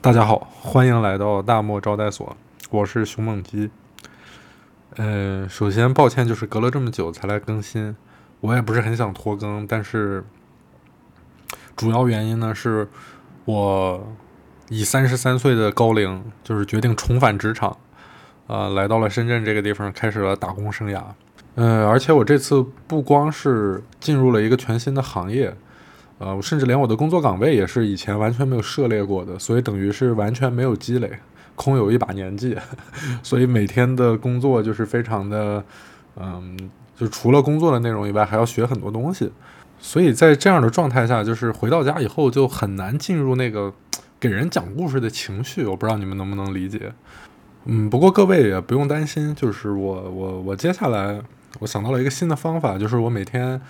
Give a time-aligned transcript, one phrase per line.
[0.00, 2.36] 大家好，欢迎来到大漠招待所，
[2.70, 3.68] 我是熊猛鸡。
[4.94, 7.96] 呃，首先抱歉，就是隔了这么久才来更新，
[8.40, 10.24] 我也不是很想拖更，但是
[11.74, 12.88] 主要原因呢是，
[13.44, 14.06] 我
[14.68, 17.76] 以三十三岁的高龄，就是决定重返职场，
[18.46, 21.02] 呃，来到了深圳这个地方，开始了打工生涯。
[21.56, 25.56] 呃，而且我这次不光是进入了一个全新的行业。
[26.18, 31.08] 呃，我甚至连我的工作岗位也是以前完全没有涉猎过的，所以等于是完全没有积累，
[31.54, 32.56] 空有一把年纪，
[33.22, 35.62] 所以每天的工作就是非常的，
[36.16, 36.58] 嗯，
[36.96, 39.30] 就除了工作的内容以外，还要学很多东西，
[39.78, 43.72] 所以在这样的状态下，就是回到家以后就很难进入那个
[44.18, 46.92] 给人讲故事的情绪，我不知道你们能不能理解。
[47.66, 51.20] 嗯，不过各位也不用担心，就是我我我接下来
[51.60, 53.60] 我想到了一个新的方法，就是我每天。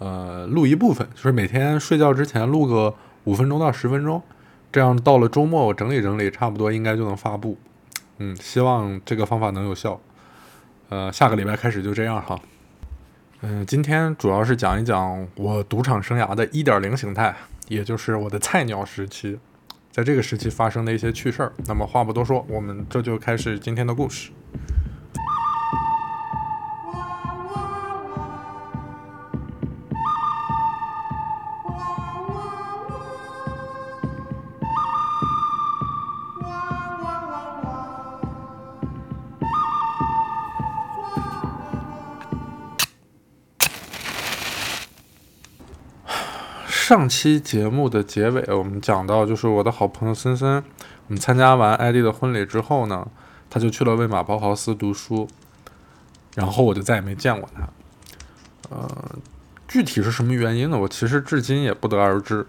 [0.00, 4.22] 呃，录一部分，就是每天睡觉之前录个五分钟到十分钟，
[4.72, 7.58] 这样到了周末我整理整理，差不多应该就能发布。
[8.16, 10.00] 嗯，希望这个方法能有效。
[10.88, 12.40] 呃，下个礼拜开始就这样哈。
[13.42, 17.36] 嗯，今天主要是讲一讲我赌场生涯的一点零形态，
[17.68, 19.38] 也就是我的菜鸟时期，
[19.90, 21.52] 在这个时期发生的一些趣事儿。
[21.66, 24.30] 那么话不多说，我们这就开始今天的故事。
[46.90, 50.56] 上期节目的结尾，我们讲到，就是我的好朋友森森，
[51.06, 53.06] 我们参加完艾迪的婚礼之后呢，
[53.48, 55.28] 他就去了魏玛包豪斯读书，
[56.34, 57.68] 然后我就再也没见过他。
[58.70, 58.90] 呃，
[59.68, 60.76] 具体是什么原因呢？
[60.76, 62.44] 我其实至今也不得而知。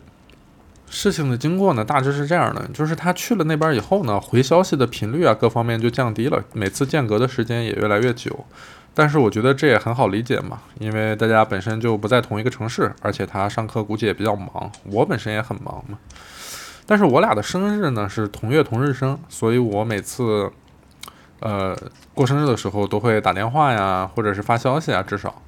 [0.91, 8.45] 事情的经过呢，大致是这样的，就是他去了那边以后呢，回消息的频率啊，各方面就降低了，每次间隔的时间也越来越久。
[8.93, 15.97] 但是我觉得这也很好理解嘛，因为大家本身就不在同一个城市，而且他上课估计也比较忙，我本身也很忙嘛。
[16.85, 20.51] 但是我俩的生日呢是同月同日生，所以我每次，
[21.39, 21.73] 呃，
[22.13, 25.41] 过生日的时候都会打电话呀，或者是发消息啊，至少。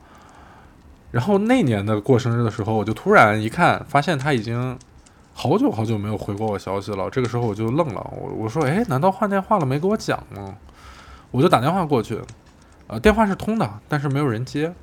[1.11, 4.79] 然后那年的过生日的时候，我就突然一看，发现他已经
[5.33, 7.09] 好久好久没有回过我消息了。
[7.09, 10.55] 这个时候我就愣了，我我说，哎，难道换电话了没给我讲吗？
[11.31, 12.21] 我就打电话过去。
[12.87, 14.73] 呃，电话是通的，但是没有人接，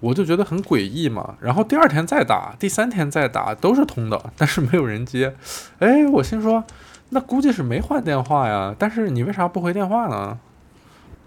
[0.00, 1.36] 我就觉得很诡异嘛。
[1.40, 5.36] 然后第二天再打，第三天再打，都是通的，但是没有人接。
[5.78, 6.64] 哎，我心说，
[7.10, 8.74] 那估计是没换电话呀。
[8.78, 10.38] 但是你为啥不回电话呢？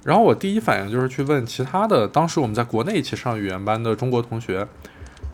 [0.03, 4.67] 然后我第一反应就是去问其他的，当时我们在国内一起上语言班的中国同学，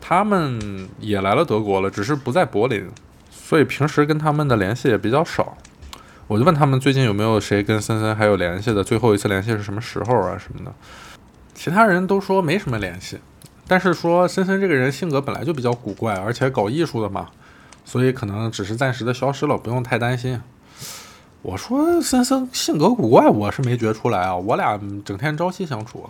[0.04, 2.90] 他们也来了德国了，只是不在柏林，
[3.30, 5.56] 所以平时跟他们的联系也比较少。
[6.26, 10.72] 我就问他们最近有没有谁跟森森还有联系的，最后一次联系是什么时候啊什么的？
[11.54, 13.18] 其他人都说没什么联系，
[13.68, 17.28] 但是说森森这个人性格本来就比较古怪，而且搞艺术的嘛，
[17.84, 20.40] 所以可能只是暂时的消失了，不用太担心。
[21.42, 26.08] 我说森森性格古怪，我是没觉出来啊，我俩整天朝夕相处。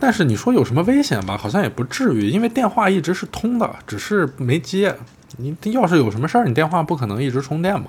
[0.00, 4.96] 但是你说有什么危险吧，好像也不至于，因为电话一直是通的，只是没接。
[5.36, 7.86] 你要是有什么事儿，你电话不可能一直充电嘛。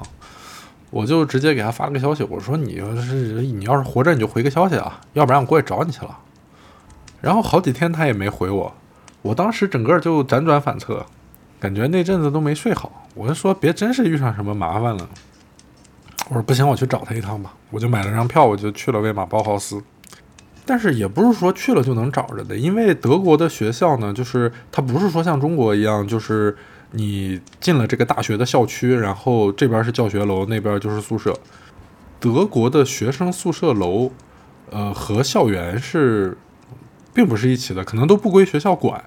[0.89, 6.17] 我就直接给他发了个消息，我说你要是你要是活着你就回个消息啊，要不然我过去找你去了。
[7.21, 8.73] 然后好几天他也没回我，
[9.21, 11.05] 我当时整个就辗转反侧，
[11.59, 13.07] 感觉那阵子都没睡好。
[13.15, 15.09] 我就说别真是遇上什么麻烦了，
[16.27, 17.53] 我说不行，我去找他一趟吧。
[17.69, 19.81] 我就买了张票，我就去了魏玛包豪斯。
[20.71, 26.55] 但是也不是说去了就能找着的，因为德国的学校呢，就是它不是说像中国一样，就是。
[26.93, 31.33] 你进了这个大学的校区，然后这边是教学楼，那边就是宿舍。
[32.19, 34.11] 德国的学生宿舍楼，
[34.69, 36.37] 呃，和校园是
[37.13, 39.01] 并不是一起的，可能都不归学校管。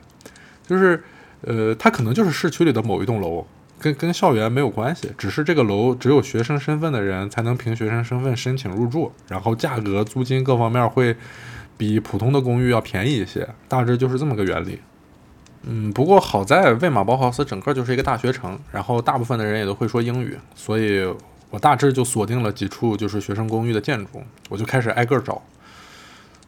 [0.66, 1.04] 就是，
[1.42, 3.46] 呃，它可能就是市区里的某一栋楼，
[3.78, 11.14] 跟跟校园没有关系，只是这个楼只有学生身份的人才能凭学生身份申请入住，然后价格、租金各方面会
[11.76, 14.81] 比普通的公寓要便宜一些，大致就是这么个原理。
[15.67, 21.03] 嗯，不过好在魏玛包豪斯整个就是一个大学城，然后大部分的人也都会说英语，所以
[21.49, 25.41] 我大致就锁定了几处就是学生公寓的建筑，我就开始挨个找，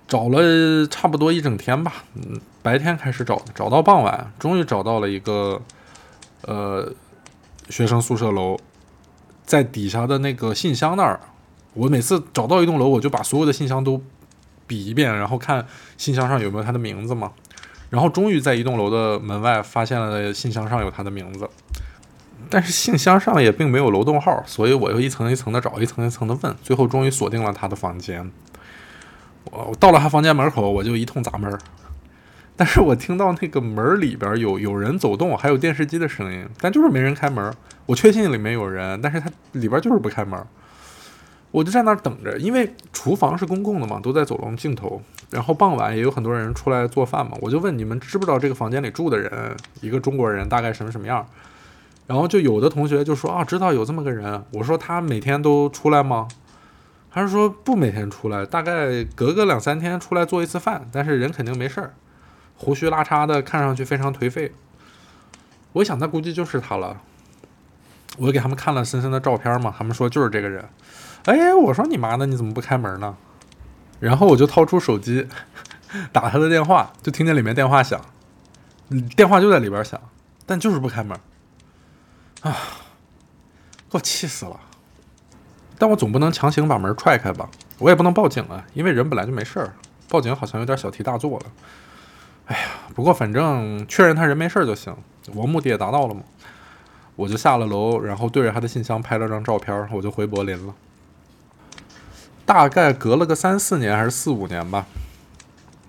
[0.06, 5.62] 找了差不多一整天吧，嗯，白天开始找，找到傍晚，终于找到了一个
[6.42, 6.92] 呃
[7.70, 8.58] 学生宿舍楼，
[9.46, 11.18] 在底下的那个信箱那儿，
[11.72, 14.02] 我每次找到一栋楼，我就把所有的信箱都
[14.66, 15.66] 比一遍，然后看
[15.96, 17.32] 信箱上有没有他的名字嘛。
[17.88, 21.48] 然后终于在一栋楼的门外发现了信箱上有他的名字，
[22.50, 28.28] 但是信箱上也并没有楼栋号，所以我又一层一层的找，一层一层的问，最后终于锁定了他的房间。
[29.44, 31.56] 我到了他房间门口，我就一通砸门，
[32.56, 37.54] 但是我听到那个门里边有有人走动，还有电视机的声音，但就是没人开门。
[37.86, 40.44] 我确信里面有人，但是他里边就是不开门。
[41.56, 45.00] 我就在那儿等着，因为厨房是公共的嘛，都在走廊尽头。
[45.30, 51.26] 然后傍晚也有很多人出来做饭嘛，我就问你们知不知道这个房间里住的人，一个中国人大概什么什么样？
[52.06, 54.44] 然后就有的同学就说啊，知道有这么个人。
[54.52, 56.28] 我说他每天都出来吗？
[57.10, 61.94] 他是说不每天出来，大概隔个两三天出来做一次饭，但是人肯定没事儿，
[62.58, 64.52] 胡须拉碴的，看上去非常颓废。
[65.72, 67.00] 我想他估计就是他了。
[68.18, 70.62] 我给他们看了森森的照片嘛，他们说就是这个人。
[71.26, 73.16] 哎，我说你妈的，你怎么不开门呢？
[73.98, 75.26] 然后我就掏出手机
[76.12, 78.00] 打他的电话，就听见里面电话响，
[79.16, 80.00] 电话就在里边响，
[80.44, 81.18] 但就是不开门。
[82.42, 82.56] 啊，
[83.90, 84.60] 给我气死了！
[85.78, 87.48] 但我总不能强行把门踹开吧？
[87.78, 89.74] 我也不能报警啊，因为人本来就没事儿，
[90.08, 91.46] 报警好像有点小题大做了。
[92.46, 94.96] 哎呀，不过反正确认他人没事儿就行，
[95.34, 96.20] 我目的也达到了嘛。
[97.16, 100.74] 我就下了楼，然后对着他的信箱拍了张照片，我就回柏林了。
[102.46, 104.86] 大概隔了个三四年还是四五年吧，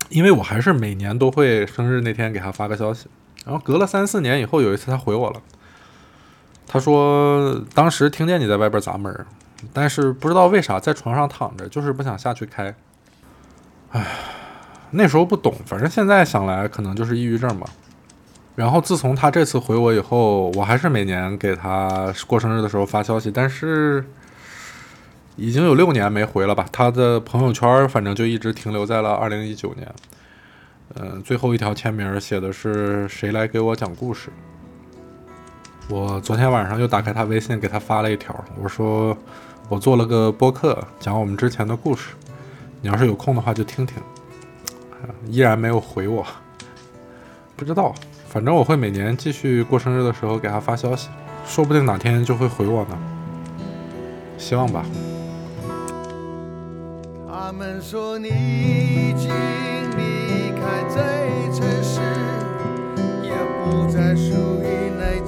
[0.09, 3.07] 因为我还是每年都会生日那天给他发个消息。
[3.45, 5.39] 然后隔了三四年以后，有一次他回我了，
[6.65, 9.25] 他说当时听见你在外边砸门，
[9.71, 12.73] 但是不知道为啥在床上躺着，就是不想下去开。
[13.91, 14.05] 唉，
[14.89, 17.67] 那时候不懂，反正现在想来可能就是抑郁症吧。
[18.55, 24.03] 然后自从他这次回我以后，我还是每年给他过生日的时候发消息，但是。
[25.37, 26.65] 已经有六年没回了吧？
[26.71, 29.87] 他的朋友圈反正就一直停留在了二零一九年。
[30.95, 34.29] 嗯，最后一条签名写的是“谁来给我讲故事”。
[35.89, 39.15] 我昨天晚上又打开他微信，给他发了一条，我说
[39.69, 42.09] 我做了个播客，讲我们之前的故事，
[42.81, 44.01] 你要是有空的话就听听。
[45.27, 46.25] 依然没有回我，
[47.55, 47.93] 不知道，
[48.27, 51.09] 反正我会每年继续过生日的时候给他发消息，
[51.45, 52.97] 说不定哪天就会回我呢。
[54.37, 54.83] 希望吧。
[57.39, 59.29] 他们说你已经
[59.95, 60.95] 离开这
[61.53, 62.01] 城市，
[63.21, 63.31] 也
[63.63, 65.21] 不再属于那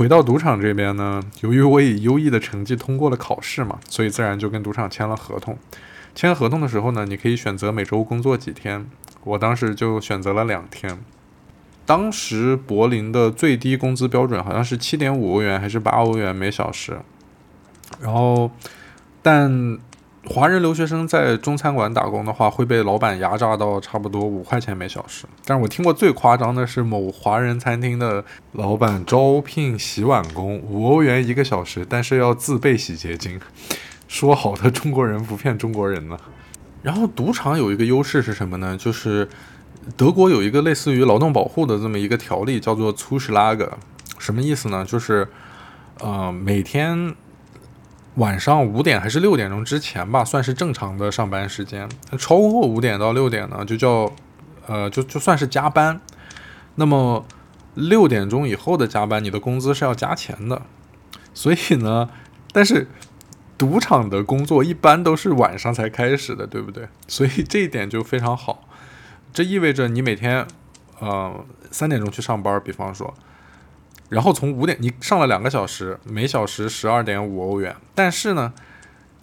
[0.00, 5.58] 回到赌场这边呢，由于我以优异的成绩通过了考试嘛，所以自然就跟赌场签了合同。
[6.14, 8.86] 签合同的时候呢，你可以选择每周工作几天，
[9.24, 10.98] 我当时就选择了两天。
[11.84, 16.98] 当时柏林的最低工资标准好像是七点五欧元还是八欧元每小时，
[18.00, 18.50] 然后
[19.20, 19.78] 但。
[20.26, 25.24] 华人留学生在中餐馆打工的话，会被老板压榨到差不多五块钱每小时。
[25.46, 28.22] 但是我听过最夸张的是，某华人餐厅的
[28.52, 33.40] 老板招聘洗碗工，五欧元一个小时，但是要自备洗洁精。
[34.08, 36.18] 说好的中国人不骗中国人呢？
[36.82, 38.76] 然后赌场有一个优势是什么呢？
[38.76, 39.26] 就是
[39.96, 43.66] 德国有一个类似于劳动保护的这么一个条例，叫做 Zuschlag，
[44.18, 44.84] 什么意思呢？
[44.84, 45.26] 就是
[45.98, 47.14] 呃每天。
[48.16, 51.88] 晚上五点还是六点钟之前吧，算是正常的上班时间。
[52.18, 54.12] 超过五点到六点呢，就叫，
[54.66, 56.00] 呃，就就算是加班。
[56.74, 57.24] 那么
[57.74, 60.62] 六点钟以后的加班，你的工资是要加钱的。
[61.32, 62.10] 所以呢，
[62.52, 62.88] 但是
[63.56, 66.88] 赌场的工作一般都是晚上才开始的，对不对？
[67.06, 68.68] 所以这一点就非常好。
[69.32, 70.44] 这意味着你每天，
[70.98, 73.14] 呃，三点钟去上班，比方说。
[74.10, 77.74] 然后从五点你上了两个小时，每小时十二点五欧元。
[77.94, 78.52] 但是呢，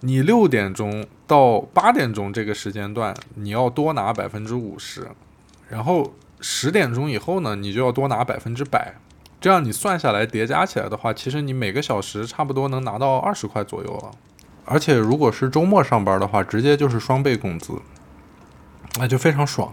[0.00, 5.06] 你六点钟到八点钟这个时间段，你要多拿百分之五十。
[5.68, 8.94] 然后十点钟以后呢，你就要多拿百分之百。
[9.40, 14.10] 这样你算下来叠加起来的话，其实你每个小时差不多能拿到二十块左右了。
[14.64, 17.74] 而且如果是周末上班的话，直接就是双倍工资，
[18.98, 19.72] 那就非常爽。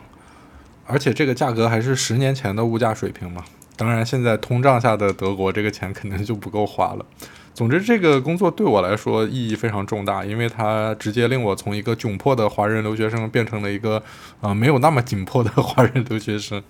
[0.86, 3.44] 而且这个价格还是十年前的物价水平嘛。
[3.78, 7.06] 当然，现在通胀下的德国，这个钱肯定就不够花了。
[7.54, 14.02] 总之，这个工作对我来说意义非常重大，因为它直接令我从一个窘迫的华人留学生变成了一个
[14.42, 16.62] 啊没有那么紧迫的华人留学生。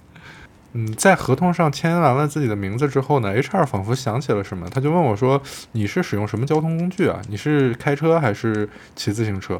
[0.73, 7.21] 嗯，在合同上签完了自己的名字之后呢，HR 仿佛想起了什么，他就问我说：“你是使用什么交通工具啊？
[7.29, 9.59] 你是开车还是骑自行车？”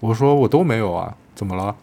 [0.00, 1.74] 我说：“我都没有啊，怎么了？”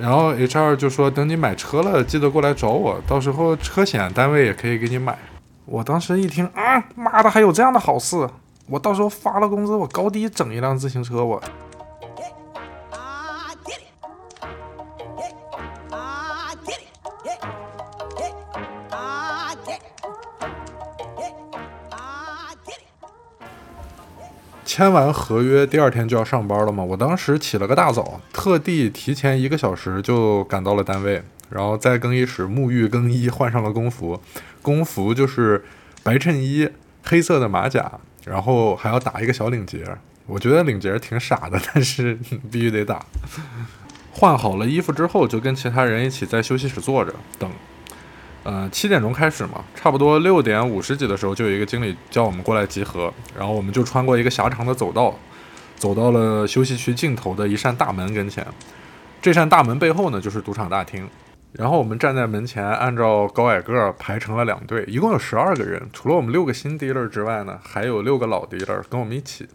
[0.00, 5.16] 然后 HR 就说：“等你买车了，记得过来找我，到时候车险单位也可以给你买。”
[5.66, 8.28] 我当时一听，啊，妈的，还有这样的好事！
[8.66, 11.40] 我到时候发了工资，我高低整一辆自行车，我。
[24.74, 26.82] 签完合约，第二天就要上班了嘛。
[26.82, 34.18] 我当时起了个大早，特地提前一个小时就赶到了单位，然后在更衣室沐浴更衣，换上了工服。
[34.62, 35.62] 工服就是
[36.02, 36.66] 白衬衣、
[37.02, 39.84] 黑色的马甲，然后还要打一个小领结。
[40.24, 42.18] 我觉得领结挺傻的，但是
[42.50, 43.04] 必须得打。
[44.10, 47.50] 换好了衣服之后，就跟其他人一起在休息室坐着等。
[48.44, 55.16] 呃，七点钟开始嘛，差不多六点五十几的时候，就有一个经理叫我们过来集合，然后我们就穿过一个狭长的走道，
[55.76, 58.46] 走到了休息区尽头的一扇大门跟前。
[59.20, 61.08] 这扇大门背后呢，就是赌场大厅。
[61.52, 65.86] 然后我们站在门前，按照高矮个儿排成了两队，一共有十二个人。
[65.92, 69.46] 除了我们六个新 dealer 之外呢，还有六个老 dealer 跟我们一起。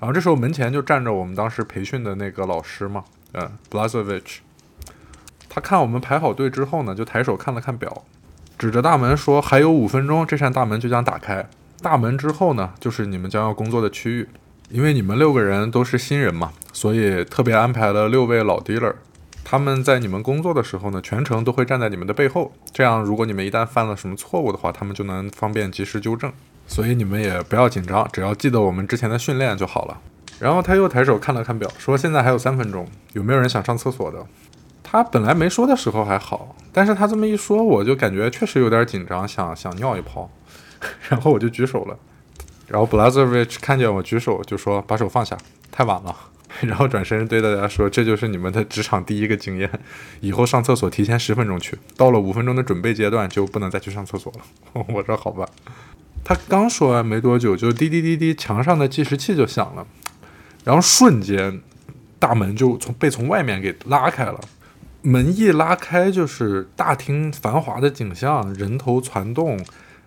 [0.00, 4.40] 然后这时候门前就站着我们当时培训的那个老师嘛，嗯 b l a z o v i c h
[5.52, 8.04] 他看我们排好队之后呢，就抬手看了看表，
[8.56, 11.44] 指着大门说：“还有五分钟，这扇大门就将打开。
[11.82, 14.28] 大门之后呢，就是你们将要工作的区域。
[14.68, 18.94] 因为你们六个人都是新人嘛，所以特别安排了六位老 dealer。
[19.42, 22.52] 他们在你们工作的时候呢，全程都会站在你们的背后。
[22.72, 26.32] 这样，如果你们一旦犯了什么错误的话，他们就能方便及时纠正。
[26.68, 29.98] 所以你们也不要紧张，只要记得我们之前的训练就好了。”
[30.38, 34.24] 然后他又抬手看了看表，说：“现在还有三分钟，有没有人想上厕所的？”
[34.92, 40.28] 他本来没说的时候还好，但是他这么一说，我就感觉确实有点紧张，想想尿一泡，
[41.08, 41.96] 然后我就举手了，
[42.66, 45.38] 然后 Blazovich 看见我举手，就说把手放下，
[45.70, 46.16] 太晚了，
[46.62, 49.70] 然后转身对大家说，这就是你们的职场第一个经验，
[50.20, 54.82] 以后上厕所提前十分钟去，到了五分钟的准备阶段就不能再去上厕所了。
[54.92, 55.48] 我说好吧，
[56.24, 59.86] 他刚说完没多久，就滴滴滴滴，墙上的计时器就响了，
[60.64, 61.60] 然后瞬间
[62.18, 64.40] 大门就从被从外面给拉开了。
[65.02, 69.58] 门一拉开，就是大厅繁华的景象，人头攒动，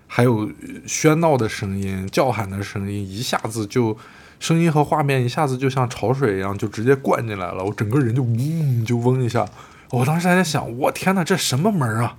[0.08, 0.50] 还有
[0.88, 3.98] 喧闹的声音、叫喊的声音，一下子就
[4.40, 7.64] 声音和画面一下子就像潮水一样，就直接灌进来了。
[7.64, 9.46] 我整个人就嗡，就嗡一下。
[9.90, 12.16] 我当时还在想，我天哪，这什么门啊？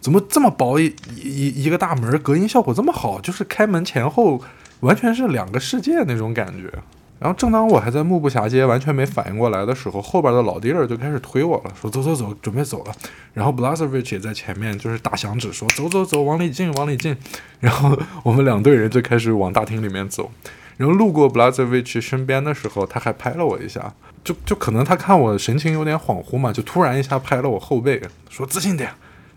[0.00, 3.20] 怎么这么薄一一一个大门，隔音效果这么好？
[3.20, 4.42] 就是开门前后
[4.80, 6.72] 完全是两个世界那种感觉。
[7.20, 12.92] 然后正当我还在目不暇接、完全没反应过来的时候，后边的老弟儿就开始推我了，说走走走，准备走了。
[13.34, 17.14] 然后 Blazovich 也在前面，就是打响指说走走走，往里进，往里进。
[17.60, 20.32] 然后我们两队人就开始往大厅里面走。
[20.78, 23.92] 然后路过 Blazovich 身边的时候，他还拍了我一下，
[24.24, 28.00] 就就可能他看我神情有点恍惚嘛，就突然一下拍了我后背，
[28.30, 28.90] 说自信点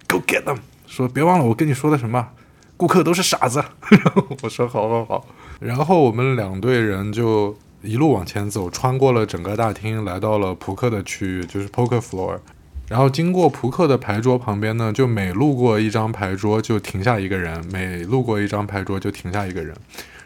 [0.08, 2.30] ，Go get them，说别忘了我跟你说的什么，
[2.78, 3.62] 顾客都是傻子。
[3.92, 5.26] 然后我说好好好。
[5.60, 7.58] 然后我们两队人就。
[7.84, 12.40] 一路往前走，穿过了整个大厅，来到了扑克的区域，就是 poker floor。
[12.88, 19.76] 然后经过扑克的牌桌旁边呢，就每路过一张牌桌就停下一个人，每路过一张牌桌就停下一个人。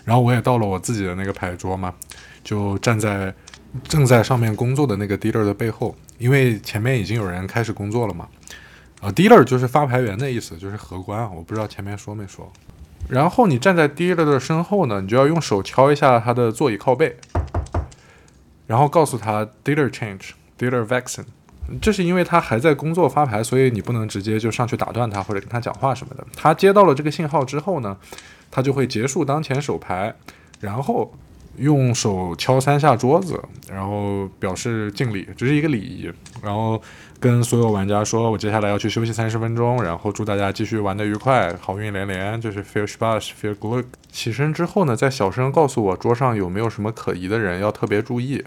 [0.05, 1.93] 然后我也到了我自己的那个牌桌嘛，
[2.43, 3.33] 就站在
[3.87, 8.27] 正在上面工作的那个 dealer 的背后，因为前面已经有人开始工作了嘛。
[9.01, 12.51] 啊，dealer 就是发牌员的意思，就是荷官啊，我不知道前面说没说。
[13.09, 17.17] 然后你站在 dealer 的身后呢，你就要用手敲一下他的座椅靠背。
[18.65, 21.23] 然后告诉他 dealer change dealer vaccine，
[21.81, 26.27] 这是因为他还在工作发牌，所以你不能直接就上去打断他或者跟他讲话什么的。
[26.35, 27.95] 他接到了这个信号之后呢，
[28.51, 30.13] 他就会结束当前手牌，
[30.59, 31.13] 然后
[31.57, 36.11] 用手敲三下桌子，然后表示敬礼，这是一个礼仪。
[36.41, 36.81] 然后
[37.19, 43.85] 跟所有玩家说，我接下来要去休息三十分钟，然后祝大家继续玩得愉快，好运连连，就是 feel splash, feel good。
[44.11, 48.43] 起身之后呢，再小声告诉我桌上有没有什么可疑的人，要特别注意。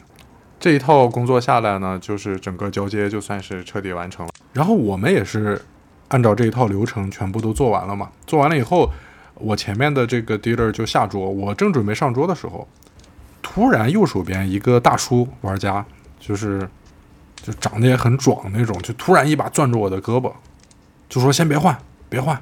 [0.59, 4.33] 这一套工作下来呢，就是整个交接就算是彻底完成了。
[4.53, 5.61] 然后我们也是
[6.09, 8.11] 按照这一套流程全部都做完了嘛。
[8.27, 8.91] 做完了以后，
[9.35, 12.69] 我前面的这个 dealer 就下桌，我正准备上桌的时候，
[13.53, 15.85] 突然右手边一个大叔玩家，
[16.21, 16.71] 就是
[17.43, 20.33] 就长得也很壮那种，就突然一把攥住我的胳膊，
[21.09, 21.77] 就说先别换，
[22.09, 22.41] 别换。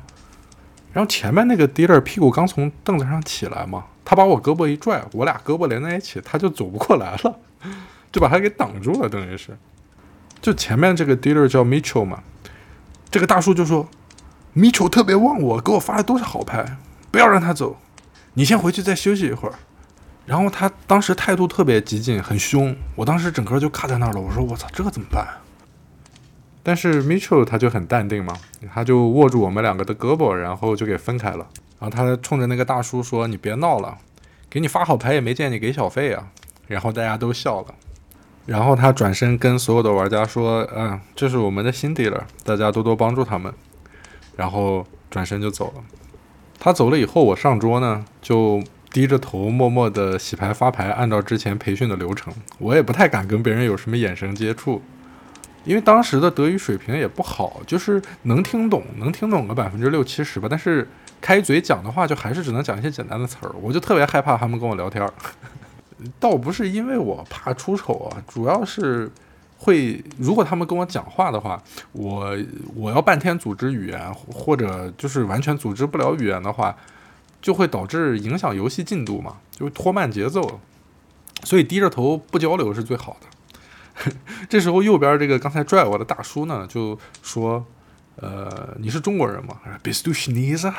[0.92, 7.38] 然后前面那个 dealer 屁股刚从凳子上起来嘛，他把我胳膊一拽，我俩胳膊连在一起，他就走不过来了，
[8.12, 9.56] 就把他给挡住了，等于是。
[10.42, 12.22] 就前面这个 dealer 叫 Mitchell 嘛，
[13.10, 13.88] 这个大叔就说
[14.54, 16.76] ，Mitchell 特别旺我，给我发的都是好牌，
[17.10, 17.78] 不要让他走，
[18.34, 19.54] 你先回去再休息一会儿。
[20.28, 25.26] 然后他当时态度特别激进，很凶，我当时整个就卡在那儿了，我说我操，这怎么办？
[26.62, 28.36] 但是 Mitchell 他就很淡定嘛，
[28.74, 31.46] 他就握住我们两个的胳膊，然后就给分开了。
[31.80, 33.96] 然后他冲着那个大叔说：“你别闹了，
[34.50, 36.28] 给你发好牌也没见你给小费啊。”
[36.68, 37.74] 然后大家都笑了。
[38.44, 43.50] 然后他转身跟所有的玩家说：“嗯，这是我们的新 dealer，大家多多帮助他们。”
[44.36, 45.82] 然后转身就走了。
[46.58, 52.32] 他走了以后，我上桌呢就低着头默默的洗牌发牌，按照之前培训的流程。
[52.58, 54.82] 我也不太敢跟别人有什么眼神接触，
[55.64, 60.48] 因为当时的德语水平也不好，就是能听懂，能听懂个百分之六七十吧。
[60.50, 60.88] 但是
[61.20, 63.52] 开嘴讲的话，就还是只能讲一些简单的词儿。
[63.60, 65.12] 我就特别害怕他们跟我聊天儿。
[66.20, 69.10] 倒不是因为我怕出丑啊，主要是
[69.58, 71.60] 会，如果他们跟我讲话的话，
[71.92, 72.36] 我
[72.76, 76.74] 我要半天组织语言，或者就是完全组织不了语言的话，
[77.40, 80.60] 就会导致影响游戏进度嘛，就会拖慢节奏。
[81.44, 84.12] 所以低着头不交流是最好的。
[84.48, 87.64] 这时候右边这个刚才拽我的大叔呢，就说
[88.16, 90.72] ：“呃，你是中国人吗？”“Bist du Chinese？”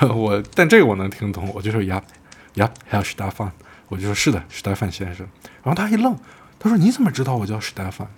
[0.14, 3.50] 我，但这个我能听懂，我就说：“Yeah，Yeah，Herr Stefan。”
[3.88, 5.26] 我就说是的，史黛范先生。
[5.62, 6.16] 然后他一愣，
[6.58, 8.08] 他说：“你怎么知道我叫史黛范？”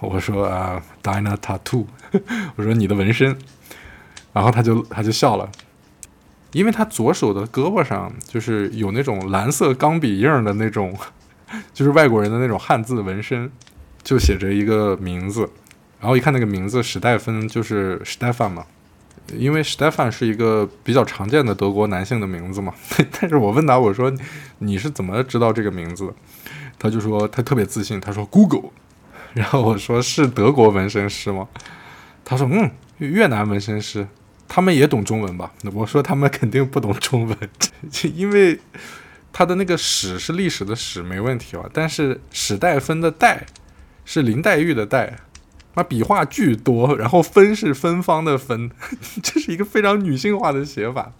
[0.00, 1.86] 我说：“啊，Dina Tattoo。”
[2.56, 3.38] 我说：“你的纹身。”
[4.34, 5.48] 然后他就他就笑了，
[6.52, 10.96] 因为他左手的胳膊上就是有那种蓝色钢笔印的那种，
[11.74, 13.50] 就是外国人的那种汉字纹身，
[14.02, 15.48] 就写着一个名字。
[16.00, 18.64] 然后一看那个名字史代芬，就是史黛范嘛。
[19.36, 22.74] 因为 Stefan 是一个比较常见的德国男性的名字嘛，
[23.20, 24.12] 但是我问他，我说
[24.58, 26.12] 你是怎么知道这个名字？
[26.76, 28.70] 他就说他特别自信，他说 Google。
[29.32, 31.48] 然后我说是德国纹身师吗？
[32.24, 34.06] 他说嗯，越南纹身师，
[34.54, 35.50] 他们也懂中文吧？
[35.72, 37.38] 我说他们肯定不懂中文，
[38.14, 38.60] 因为
[39.32, 43.46] 他的那个史是历史的史没问题啊，但是史黛芬的黛
[44.04, 45.16] 是林黛玉的黛。
[45.72, 48.70] 那笔画巨多，然后芬是芬芳的芬，
[49.24, 51.10] 这是一个非常女性化的写法，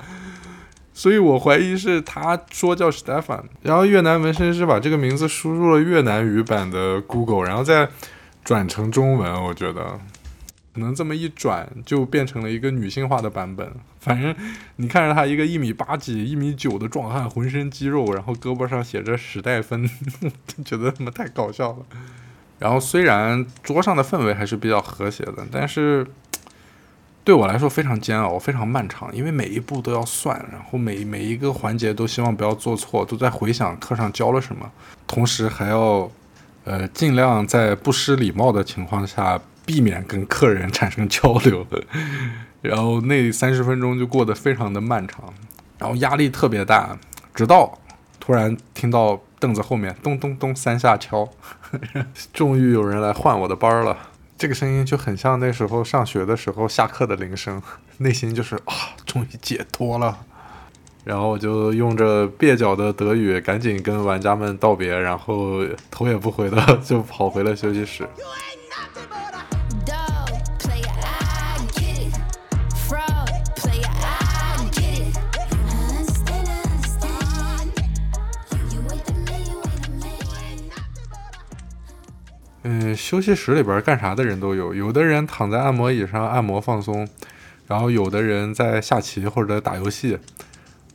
[0.92, 7.88] 所以我怀疑是他说叫 Stefan，然后越南纹身师把这个名字输入了越南语版的 Google，然后再
[8.44, 9.98] 转成中文，我觉得。
[10.74, 13.70] 可能这么一转就变成了一个女性化的版本。
[14.00, 14.34] 反正
[14.76, 19.88] 你看着他一个一米八几、一米九的壮汉，浑身肌肉，然后胳膊上写着史黛芬，
[20.64, 21.78] 觉得他妈太搞笑了。
[22.58, 26.06] 然后虽然桌上的氛围还是比较和谐的，但是
[27.24, 34.70] 对我来说非常煎熬，非常漫长，因为每一步都要算，然后每每一个环节都希望不要做错，都在回想课上教了什么，
[35.06, 36.10] 同时还要
[36.64, 41.66] 呃尽量在不失礼貌的情况下避免跟客人产生交流，
[42.62, 45.32] 然后那三十分钟就过得非常的漫长，
[45.78, 46.98] 然后压力特别大，
[47.34, 47.78] 直到
[48.20, 49.20] 突然听到。
[49.42, 51.28] 凳子后面咚咚咚三下敲，
[52.32, 53.98] 终于有人来换我的班了。
[54.38, 57.60] 这个声音就很像那时候上学的时候下课的铃声，
[57.98, 60.16] 内心就是啊，终于解脱了。
[61.02, 68.08] 然后我就用着蹩脚的德语赶紧跟玩家们道别，然后头也不回的就跑回了休息室。
[82.64, 87.08] 嗯，休息室里边干啥的人都有，有的人躺在按摩椅上按摩放松，
[87.66, 90.16] 然后有的人在下棋或者打游戏，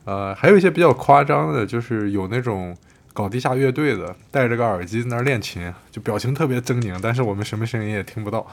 [0.06, 2.74] 呃，还有一些比较夸张的，就是有那种
[3.12, 8.46] 搞地下乐队的，戴着个耳机在那练琴，就表情特别狰狞，但是我们什么声音也听不到。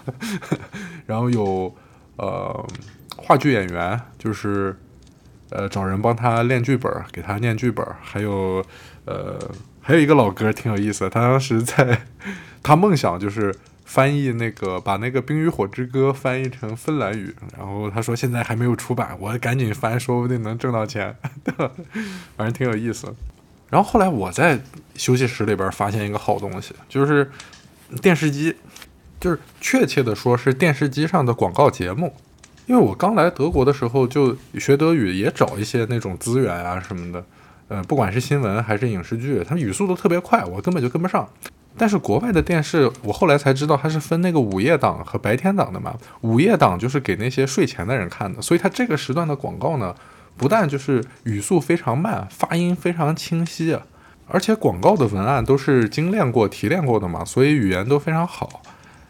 [1.08, 1.74] 然后有
[2.18, 2.68] 呃
[3.16, 4.76] 话剧演员，就是
[5.52, 8.62] 呃找人帮他练剧本，给他念剧本，还有
[9.06, 9.40] 呃
[9.80, 12.02] 还有一个老哥挺有意思，他当时在。
[12.66, 17.32] 他梦想就是翻译那个，把那个《冰与火之歌》翻译成芬兰语。
[17.56, 21.16] 然后他说现在还没有出版，我赶紧翻，说不定能挣到钱。
[22.36, 23.14] 反正挺有意思。
[23.70, 24.60] 然后后来我在
[24.96, 27.30] 休息室里边发现一个好东西，就是
[28.02, 28.56] 电视机，
[29.20, 32.12] 就是确切的说是电视机上的广告节目。
[32.66, 37.24] 因为我刚来德国的时候就学德语，也找一些那种资源啊什么的。
[37.68, 41.30] 呃，不管是新闻还是影视剧，他们语速都特别快，我根本就跟不上。
[41.78, 45.94] 但是国外的电视，我后来才知道它是分那个午夜档和白天档的嘛。
[46.22, 49.94] 午夜档就是给那些睡前的人看的，所以它这个时段的广告呢，
[50.38, 53.78] 不但就是语速非常慢，发音非常清晰，
[54.28, 58.62] 而且广告的文案都是精炼过、提炼过的嘛，所以语言都非常好。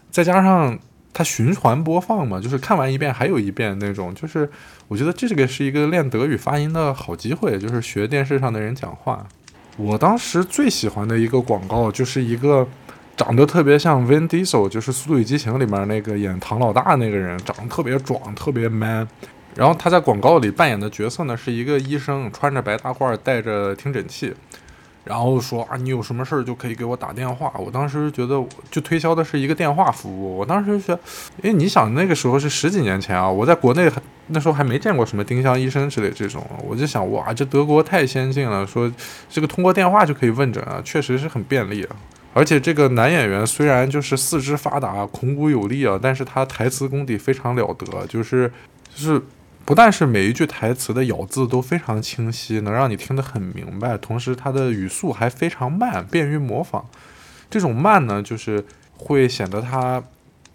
[0.09, 0.79] 再加上
[1.13, 4.49] 它循环播放嘛，就是看完一遍还有一遍那种，就是
[4.87, 9.27] 我觉得这个是一个练德语发音的好机会，就是学电视上的人讲话。
[9.77, 12.67] 我当时最喜欢的一个广告就是一个
[13.17, 19.07] 长得特别像 Vin Diesel，就是《速度与激情》里面那个演唐老大那个人，长得特别壮，特别 man。
[19.55, 24.33] 然后他在广告里扮演的角色呢是一个医生，穿着白大褂，带着听诊器，
[25.05, 27.53] 然后说啊，你有什么事儿就可以给我打电话。
[27.57, 30.37] 我当时觉得就推销的是一个电话服务。
[30.37, 30.99] 我当时就觉得，
[31.43, 34.01] 因为你想那个时候是十几年前啊，我在国内还。
[34.29, 38.91] 那时候还没见过什么丁香医生之类这种，我就想哇，这德国太先进了，说
[39.29, 41.95] 这个通过电话就可以问诊啊，确实是很便利啊。
[42.33, 48.51] 而且这个男演员虽然就是四肢发达、孔骨有力啊，但是他台词功底非常了得，就是
[48.95, 49.21] 就是
[49.65, 56.85] 不但是每一句台词的咬字都非常清晰，能让你听得很明白，同时他的语速还非常慢，便于模仿。
[57.49, 58.63] 这种慢呢，就是
[58.95, 60.01] 会显得他。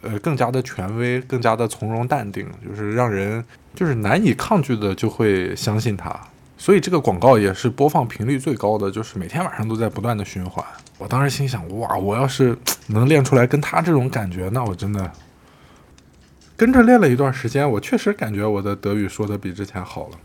[0.02, 3.44] 呃，更加的权威，更加的从容淡定，就是让人
[3.74, 6.18] 就是难以抗拒的，就会相信他。
[6.56, 10.64] 所以这个广告也是播放频率最高的，就是每天晚上都在不断的循环。
[10.96, 12.56] 我当时心想，哇，我要是
[12.88, 15.12] 能练出来跟他这种感觉，那我真的
[16.60, 20.18] 跟着练了一段时间，我确实感觉我的德语说的比之前好了。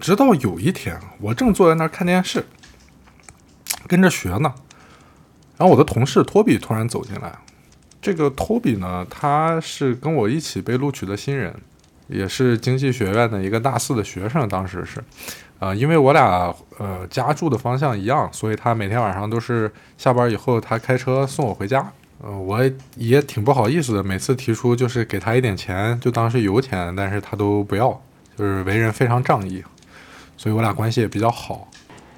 [0.00, 2.46] 直到有一天，我正坐在那儿看电视，
[3.88, 4.54] 跟着学呢，
[5.56, 7.36] 然后我的同事托比突然走进来。
[8.00, 11.52] 这个托比呢，他是跟我一起被录取的新人，
[12.06, 14.48] 也是经济学院的一个大四的学生。
[14.48, 15.02] 当时是，
[15.58, 21.92] 呃，因为我俩呃家住的方向一样，所以他每天晚上都是下班以后他开车送我回家。
[22.26, 22.58] 呃，我
[22.96, 27.90] 也挺不好意思的，每次提出就是给他一点钱，就当是油钱，但是他都不要，
[28.34, 29.62] 就是为人非常仗义，
[30.38, 31.68] 所以我俩关系也比较好。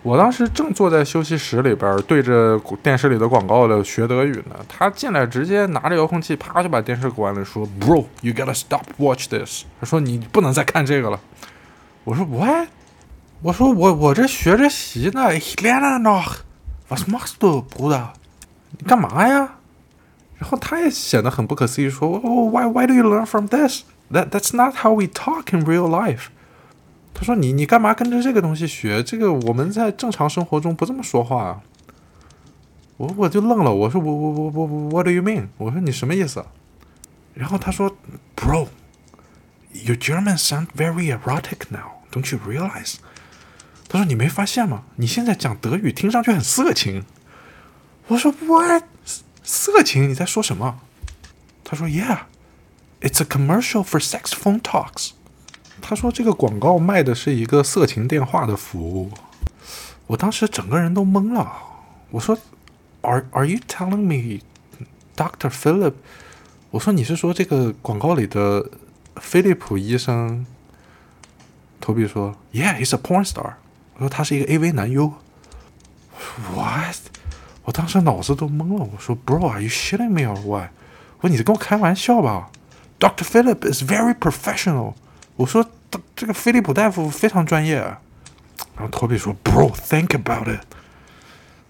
[0.04, 4.54] 我当时正坐在休息室里边，对着电视里的广告的学德语呢。
[4.68, 11.18] 他进来直接拿着遥控器，啪就把电视关了，说：“Bro，you gotta stop watch this。”他说：“你不能再看这个了。”
[12.04, 12.68] 我说：“What？”
[13.42, 18.10] 我说：“我我这学着习呢。” Helena noch，was machst du，Bruder？
[18.78, 19.54] 你干嘛呀？
[20.38, 26.26] 然后他也显得很不可思议，说：“Why？Why do you learn from this？That？That's not how we talk in real life。”
[27.14, 29.02] 他说：“你你干嘛跟着这个东西学？
[29.02, 31.62] 这个我们在正常生活中不这么说话。”
[32.98, 36.44] 我我就愣了，我说：“我我我我我 What do you mean？” 我说：“你什么意思？”
[37.32, 37.96] 然后他说
[38.36, 42.02] ：“Bro，your German sound very erotic now.
[42.12, 42.96] Don't you realize？”
[43.88, 44.82] 他说：“你没发现吗？
[44.96, 47.04] 你现在讲德语听上去很色情。”
[48.08, 48.84] 我说：“What？
[49.46, 50.08] 色情？
[50.10, 50.80] 你在说什么？”
[51.64, 55.12] 他说：“Yeah，it's a commercial for sex phone talks。”
[55.80, 59.12] 他说：“这个广告卖的是一个色情电话的服务。”
[60.08, 61.50] 我当时整个人都懵了。
[62.10, 62.36] 我说
[63.02, 64.40] ：“Are Are you telling me,
[65.16, 65.94] Doctor Philip？”
[66.70, 68.68] 我说：“你是说这个广告里的
[69.16, 70.44] 菲利普医生？”
[71.80, 73.54] 托比说：“Yeah, he's a porn star。”
[73.94, 75.14] 我说：“他是一个 AV 男优。
[76.54, 76.96] ”What？
[77.66, 78.88] 我当时脑子都懵了。
[78.90, 80.70] 我说：“Bro, are you shitting me or what？”
[81.18, 82.48] 我说：“你在跟我开玩笑吧
[83.00, 84.94] ？”Doctor Philip is very professional。
[85.34, 85.68] 我说，
[86.14, 87.76] 这个菲利普大夫非常专业。
[87.76, 90.64] 然后托比说：“Bro, think about it。”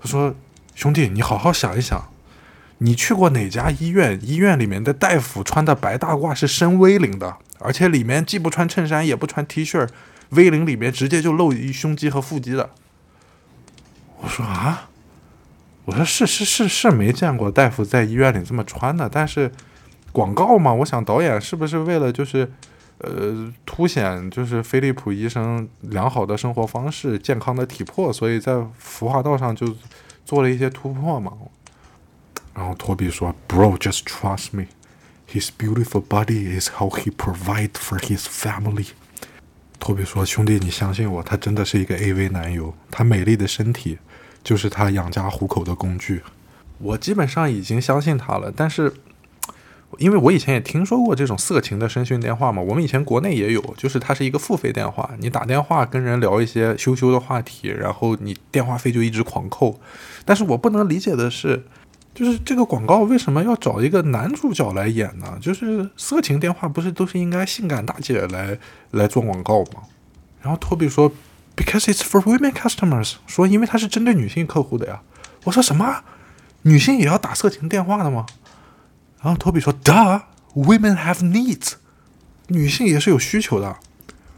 [0.00, 0.34] 他说
[0.76, 2.08] ：“兄弟，你好好想一想，
[2.78, 4.20] 你去过哪家医院？
[4.22, 9.88] 医院里面的大夫穿的白大褂是深 V 领的，而且里面既不穿衬衫也不穿 T 恤
[10.28, 12.70] ，V 领里面直接就露胸肌和腹肌的。”
[14.20, 14.90] 我说：“啊，
[15.86, 19.50] 我说是是是是没见过大夫在医院里这么穿的，但是
[20.12, 22.52] 广告嘛，我想导演是不是为了就是。”
[22.98, 29.76] 呃，凸显就是飞利浦医生良好的生活方式、健康的体魄，所以在服化道上就
[30.24, 31.30] 做了一些突破嘛。
[32.54, 34.68] 然后托比说：“Bro, just trust me.
[35.30, 38.86] His beautiful body is how he provide for his family.”
[39.78, 43.98] 托比说：“兄弟，你相信我，他真的是一个 AV 男友，他美丽的身体
[44.46, 46.22] 就是他养家糊口的工具。”
[46.78, 48.94] 我基本上已经相信他了，但是。
[49.98, 59.78] 因为我以前也听说过这种色情的声讯电话嘛，我们以前国内也有，就是它是一个付费电话，你打电话跟人聊一些羞羞的话题，然后你电话费就一直狂扣。
[60.24, 61.64] 但是我不能理解的是，
[62.12, 65.38] 就是这个广告为什么要找一个男主角来演呢？
[65.40, 68.58] 就是色情电话不是都是应该性感大姐来
[68.90, 69.84] 来做广告吗？
[70.42, 71.10] 然后托比说
[71.56, 75.00] ，Because it's for women customers，说因为它是针对女性客户的呀。
[75.44, 76.04] 我说什么？
[76.62, 78.26] 女性也要打色情电话的吗？
[79.22, 80.22] 然后托比说：“Duh,
[80.54, 81.74] women have needs，
[82.48, 83.76] 女性也是有需求的。”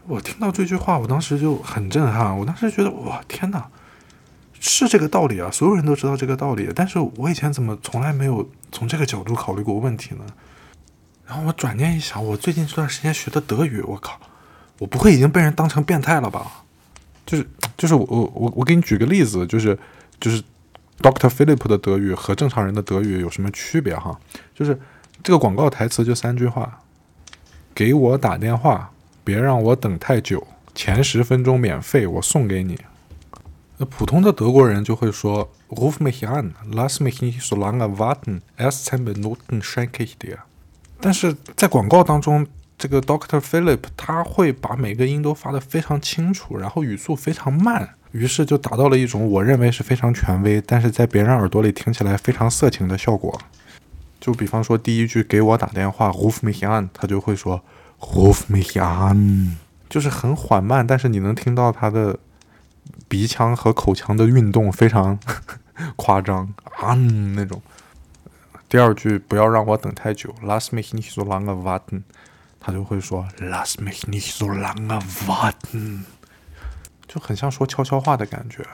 [0.07, 2.35] 我听到这句话，我当时就很震撼。
[2.37, 3.67] 我当时觉得，哇，天哪，
[4.59, 5.51] 是这个道理啊！
[5.51, 10.25] 所有人都知道这个道理，但是我以前怎么从来没有从这个角度考虑过问题呢？
[11.27, 14.19] 然后我转念一想，我最近这段时间学的德语，我靠，
[14.79, 16.63] 我不会已经被人当成变态了吧？
[17.29, 17.45] 就是
[17.77, 19.77] 就是我我我我给你举个例子，就是
[20.19, 20.41] 就是
[20.97, 24.19] Doctor Philip 的德语和正常人的德语有什么区别哈？
[24.55, 24.75] 就是
[25.21, 26.81] 这个广告台词就三句话：
[27.75, 28.89] 给我打电话，
[29.23, 32.79] 别让我等太久，前十分钟免费，我送给你。
[33.77, 40.39] 那普通的德国人就会说：Ruf mich an, lass mich nicht so lange warten, erst zehn Minuten schenke ich dir。
[40.99, 42.47] 但是在广告当中，
[42.79, 53.37] 这个 Doctor Philip 他会把每个音都发得非常清楚，然后语速非常慢，于是就达到了一种我认为是非常权威，但是在别人耳朵里听起来非常色情的效果。
[54.21, 57.61] 就比方说第一句给我打电话，Ruf mich an，他就会说
[57.99, 59.55] Ruf mich an，
[59.89, 62.17] 就是很缓慢，但是你能听到他的
[63.09, 65.19] 鼻腔和口腔的运动非常
[65.97, 67.61] 夸张啊那种。
[68.69, 72.03] 第二句不要让我等太久，Lass mich nicht so lange warten，
[72.59, 76.03] 他就会说 Lass mich nicht so lange warten，
[77.07, 78.65] 就很像说悄悄话的感觉。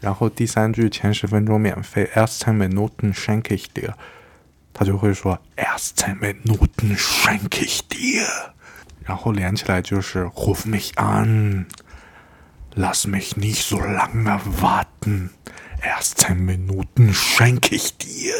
[0.00, 3.94] 然后第三句前十分钟免费，Erst zehn Minuten schenke ich dir，
[4.72, 8.24] 他就会说 Erst zehn Minuten schenke ich dir，
[9.04, 18.32] 然后连起来就是 Ruf mich an，Lass mich nicht so lange warten，Erst zehn Minuten schenke ich dir。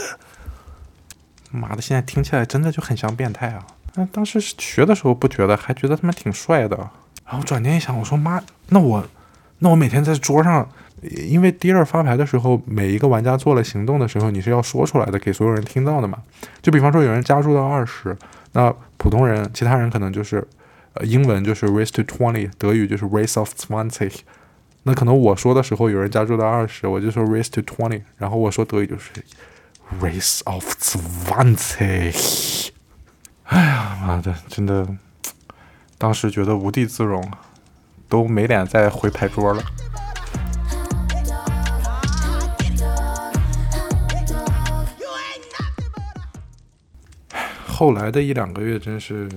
[1.51, 3.67] 妈的，现在听起来真的就很像变态啊！
[3.95, 6.77] 那当时学的时候不觉得，还觉得他妈挺帅的。
[7.27, 9.05] 然后转念一想，我说妈，那我，
[9.59, 10.69] 那我每天在桌上，
[11.29, 16.19] 因为第二发牌的时候，每一个玩家做了行动的时候，你是要说出来的，给所有人听到的嘛。
[16.63, 18.17] 就比方说有人加入到二十，
[18.53, 20.47] 那普通人、其他人可能就是，
[20.95, 24.13] 呃，英文就是 raise to twenty，德语就是 raise of twenty。
[24.85, 29.11] 那可能我说的时候有人加入到二十，我就说 raise to twenty，然后我说德语就是。
[30.01, 32.15] Race of Twenty，
[33.51, 34.87] 哎呀妈的，真的，
[35.99, 37.29] 当时觉得无地自容，
[38.09, 39.61] 都没脸再回牌桌了。
[47.67, 49.29] 后来的一两个月，真是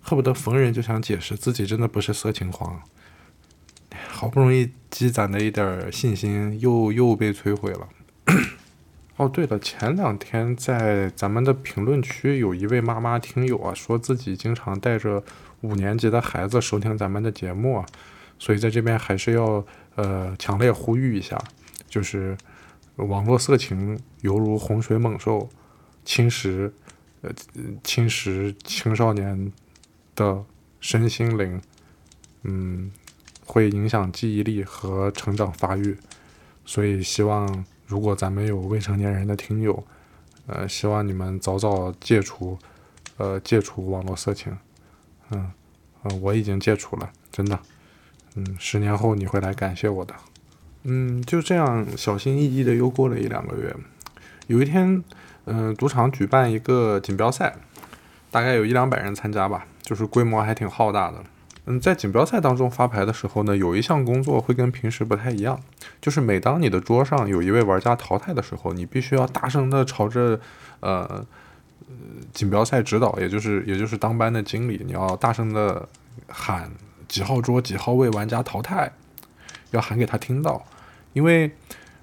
[0.00, 2.80] 恨不得逢人就想解释自己真的不是色情狂，
[4.08, 7.86] 好不容易积攒的一点信心，又又被摧毁了。
[9.18, 15.20] 哦，对了，前两天在咱们的评论区有一位妈妈听友啊，说自己经常带着
[15.62, 17.86] 五年级的孩子收听咱们的节目啊，
[18.38, 21.36] 所以在这边还是要呃强烈呼吁一下，
[21.88, 22.38] 就是
[22.94, 25.48] 网络色情犹如洪水猛兽，
[26.04, 26.70] 侵蚀
[27.22, 27.32] 呃
[27.82, 29.52] 侵蚀青少年
[30.14, 30.44] 的
[30.78, 31.60] 身心灵，
[32.44, 32.92] 嗯，
[33.44, 35.96] 会影响记忆力和成长发育，
[36.64, 37.64] 所以希望。
[37.88, 39.82] 如果咱们有未成年人的听友，
[40.46, 42.58] 呃，希望你们早早戒除，
[43.16, 44.54] 呃，戒除网络色情，
[45.30, 45.50] 嗯，
[46.02, 47.58] 嗯，我已经戒除了，真的，
[48.34, 50.14] 嗯，十年后你会来感谢我的，
[50.82, 53.74] 嗯，就这样小心翼翼的又过了一两个月，
[54.48, 55.02] 有一天，
[55.46, 57.56] 嗯，赌场举办一个锦标赛，
[58.30, 61.24] 大概有一两百人参加吧，就是规模还挺浩大的。
[61.70, 65.60] 嗯，在锦标赛当中发牌的时候呢，有一项工作会跟平时不太一样，
[66.00, 70.40] 就是每当你的桌上有一位玩家淘汰的时候，你必须要大声的朝着，
[70.80, 71.22] 呃，
[72.32, 75.86] 锦标赛指导，也就是也就是当班的经理，你要大声的
[76.26, 76.70] 喊
[77.06, 78.90] 几号桌几号位玩家淘汰，
[79.72, 80.64] 要喊给他听到，
[81.12, 81.50] 因为，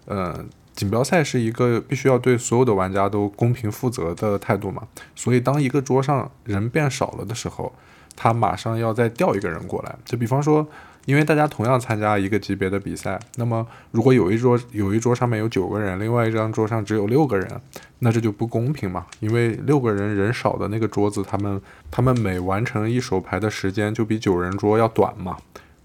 [0.06, 7.74] 呃，锦标赛是一个必须要对所有的玩家都公平负责的态度嘛，所以当一个桌上人变少了的时候。
[8.16, 10.68] 他马上要再调一个人过来，就比方说，
[11.06, 17.62] 因为大家同样参加一个级别的比赛，那么如果有一桌有一桌上面有九个人，另外一张桌上只有六个人，
[18.00, 19.06] 那这就不公平嘛？
[19.20, 25.38] 因为六个人人少的那个桌子，他们他们每完成一手牌的时间就比九人桌要短嘛，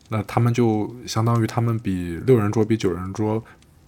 [0.08, 3.42] 那他们就相当于他们比六人桌比九人桌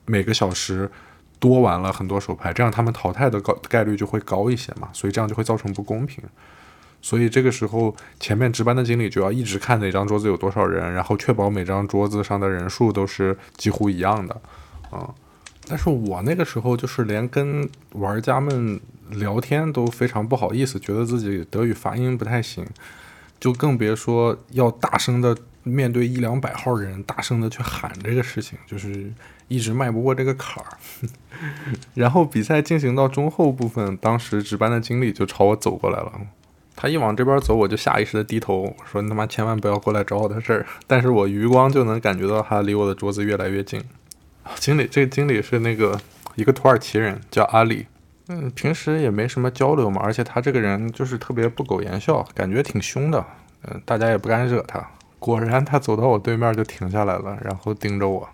[0.05, 0.91] 每个小时
[1.39, 6.23] 多玩了很多手牌，这样他们淘汰的高概率就会高一些嘛，所以这样就会造成不公平。
[7.03, 14.41] 所以这个时候，前面值班的经理就要一直看哪张桌子有多少人，然后确保每张桌子上的人数都是几乎一样的，
[14.91, 15.13] 啊。
[15.69, 22.65] 但是我那个时候就是连跟玩家们聊天都非常不好意思，觉得自己德语发音不太行，
[23.41, 29.13] 就更别说要大声的面对一两百号人大声的去喊这个事情，就是
[29.49, 30.79] 一直迈不过这个坎儿。
[31.95, 36.13] 然后比赛进行到中后部分，当时值班的经理就朝我走过来了。
[36.83, 43.81] 他一往这边走，我就下意识的低头说：“你他妈千万不要过来找我的事儿。”但是我余光就能感觉到他离我的桌子越来越近。
[44.57, 46.01] 经理，这个经理是那个
[46.35, 47.87] 一个土耳其人，叫阿里。
[48.27, 53.25] 嗯，平时也没什么交流嘛，而且他这个人就是特别不苟言笑，感觉挺凶的。
[53.63, 54.85] 嗯，大家也不敢惹他。
[55.21, 58.29] 果然，他走到我对面就停下来了，然后盯着我，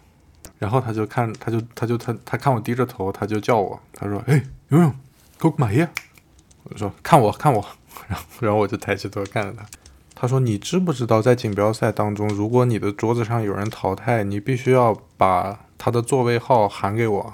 [0.58, 4.94] 然后他就看，他就他就他他看我低着头，他就叫我，他说：“哎，游泳
[5.36, 5.90] ，Go 马耶。”
[6.64, 7.62] 我说：“看我，看我。”
[8.06, 9.66] 然后然后我就抬起头看着他，
[10.14, 17.32] 他说：“你知不知道在锦标赛当中，如果你的桌子上有人淘汰，你必须要把他的座位号喊给我。”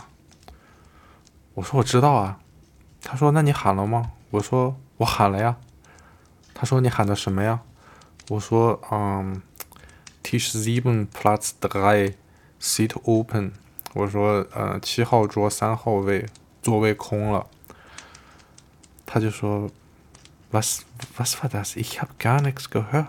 [1.55, 2.38] 我说：“我知道啊。”
[3.03, 5.57] 他说：“那你喊了吗？”我说：“我喊了呀。”
[6.55, 7.61] 他说：“你喊的什么呀？”
[8.31, 9.42] 我说：“嗯
[10.22, 12.14] ，Tisch sieben Platz drei
[12.61, 13.53] seat open。”
[13.94, 16.27] 我说：“呃，七号桌三号位
[16.62, 17.46] 座位空了。”
[19.07, 19.70] 他就说
[20.54, 20.80] ：“Was
[21.18, 21.76] was war das?
[21.76, 23.06] Ich hab gar nichts gehört。”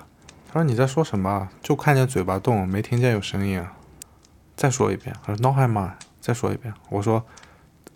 [0.52, 1.50] 他说：“你在说什么？
[1.62, 3.74] 就看见嘴巴动，没听见有声音啊。”
[4.58, 5.16] 再说一遍。
[5.24, 6.74] 他说：“Noch einmal。”再说一遍。
[6.90, 7.26] 我说。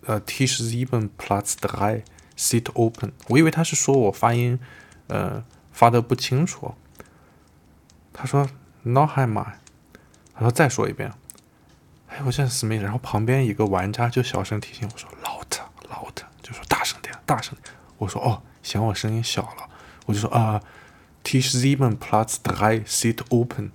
[0.06, 3.12] 呃，Tisch sieben Platz drei Sit open。
[3.28, 4.58] 我以为他是说我发音，
[5.08, 6.74] 呃，发的不清楚。
[8.10, 8.48] 他说
[8.82, 9.52] Noch einmal。
[10.32, 11.12] 他说再说一遍。
[12.08, 12.82] 哎，我现在死命。
[12.82, 19.68] 然后旁边一个玩家就小声提醒我说：“Laut，Laut，就说大声点，大声点。”我说：“哦，嫌我声音小了。”
[20.06, 20.60] 我就说：“啊
[21.24, 23.70] ，Tisch sieben Platz drei seat open。”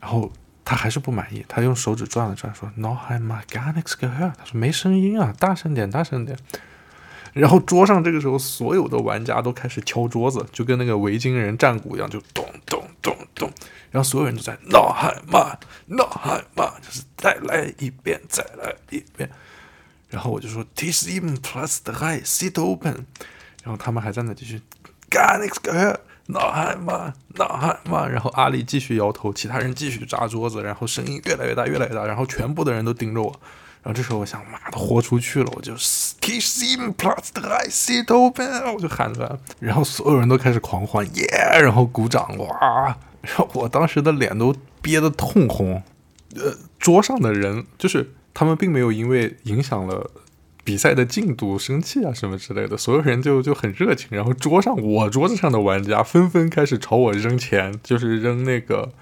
[0.00, 0.32] 然后。
[0.70, 6.36] 他还是不满意，他用手指转了转，说：“No, I'm my God, next girl。”他说：“没声音啊，大声点，大声点。”
[7.32, 13.50] 然后桌上这个时候，所有的玩家都开始敲桌子，就跟那个维京人战鼓一样，就咚咚咚咚。
[13.90, 19.30] 然后所有人都在 “No, I'm my, No, I'm my”，就是再来一遍，再来一遍。
[20.08, 23.06] 然后我就说：“This even plus the high seat open。”
[23.64, 24.60] 然后他们还在那继续
[25.10, 25.96] “God, next girl。”
[26.30, 33.30] 呐喊嘛，呐喊嘛，然后阿里继续摇头，其他人继续砸桌子，然后声音越来越大，越来越大，然后全部的人都盯着我。
[33.82, 35.72] 然后这时候我想，妈的，豁出去了，我就
[36.20, 41.26] T seven plus the high seat open，我就喊出来，然后所有人都开始狂欢，耶，
[41.62, 45.82] 然后鼓掌，哇，然后我当时的脸都憋得通红。
[46.36, 50.08] 呃，桌上的人就是他们并没有因为影响了。
[50.64, 58.92] 比赛的进度生气啊什么之类的，所有人就就很热情，然后桌上我桌子上的玩家纷纷开始朝我扔钱，就是扔那个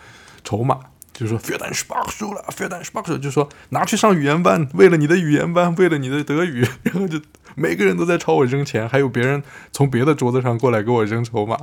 [0.45, 0.79] 筹码，
[1.13, 2.69] 就是说 f e l d a n s p a r k 输了 f e l
[2.69, 7.21] d a n s p a r k 就说拿去上语言班，为了你的语言班，为了你的德语，然后就
[7.57, 11.59] 每个人都在朝我扔钱，还有别人从别的桌子上过来给我扔筹码。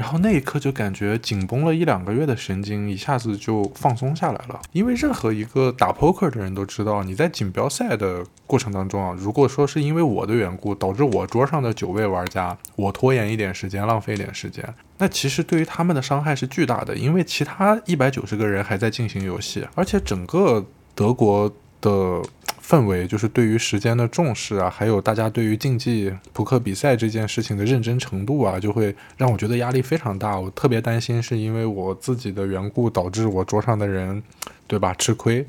[0.00, 14.64] 然后那一刻就感觉紧绷了一两个月的神经一下子就放松下来了，因为任何一个打 poker 的人都知道，你在锦标赛的过程当中啊，如果说是因为我的缘故导致我桌上的九位玩家我拖延一点时间，浪费一点时间，
[14.96, 22.22] 那其实对于他们的伤害是巨大的，因为其他一百九十个人还在进行游戏，而且整个德国的。
[22.70, 30.38] 氛围就是对于时间的重视啊，还有大家对于竞技扑克比赛这件事情的认真程度啊，就会让我觉得压力非常大。
[30.38, 34.22] 我特别担心是因为我自己的缘故导致我桌上的人，
[34.68, 35.44] 对吧，吃亏。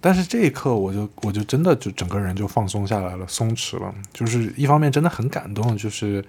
[0.00, 3.94] 但是这一刻，我就我就真的就整个人就放松下来了，松弛了。
[4.12, 6.24] 就是一方面真的很感动，就是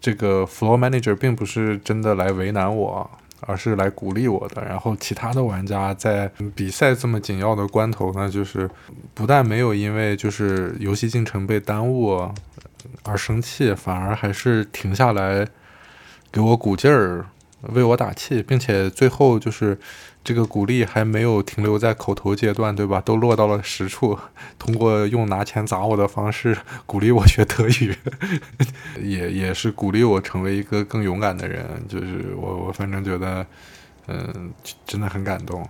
[0.00, 3.10] 这个 floor manager 并不是真的来为难我。
[3.46, 8.68] 而是来鼓励我的，然后其他的玩家在比赛这么紧要的关头呢，就是
[9.14, 12.28] 不但没有因为就是游戏进程被耽误
[13.02, 15.46] 而生气，反而还是停下来
[16.30, 17.26] 给我鼓劲儿。
[17.74, 19.78] 为我打气，并且最后就是
[20.24, 23.00] 这个鼓励还没有停留在口头阶段，对吧？
[23.00, 24.16] 都落到了实处，
[24.58, 26.56] 通过用拿钱砸我的方式
[26.86, 27.96] 鼓励我学德语，
[29.02, 31.66] 也也是鼓励我成为一个更勇敢的人。
[31.88, 33.44] 就是我我反正觉得，
[34.06, 34.52] 嗯，
[34.86, 35.68] 真的很感动。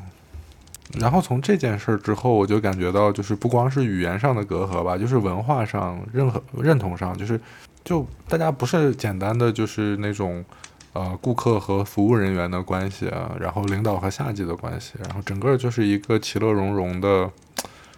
[0.99, 7.41] 然后从这件事儿之后，我就感觉到，就是不光是语言上的隔阂吧，就是文化上、任何认同上，就是
[7.83, 10.45] 就大家不是简单的就是那种。
[10.93, 17.31] 呃，顾客和服务人员的关系啊，然后领导和下级的关系，然后整个就是一个其乐融融的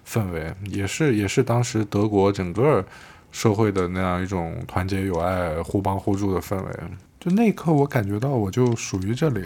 [0.07, 2.85] 氛围，也是也是当时德国整个
[3.33, 6.71] 社会的那样一种团结友爱、互帮互助的氛围。
[7.19, 9.45] 就那一刻，我感觉到我就属于这里。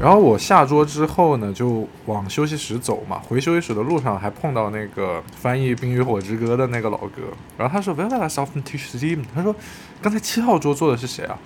[0.00, 3.18] 然后我下桌之后呢，就往休息室走嘛。
[3.18, 7.20] 回休息室的路上还碰到那个翻译《冰与火之歌》的那个老哥，
[7.58, 9.54] 然后他说 “Where is often teach team？” 他说
[10.00, 11.38] ：“刚才七号桌坐的是谁啊？”